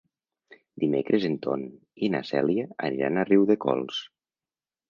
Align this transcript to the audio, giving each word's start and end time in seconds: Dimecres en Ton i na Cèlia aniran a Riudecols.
Dimecres 0.83 1.27
en 1.29 1.35
Ton 1.43 1.67
i 2.07 2.11
na 2.15 2.23
Cèlia 2.31 2.67
aniran 2.89 3.21
a 3.21 3.27
Riudecols. 3.31 4.05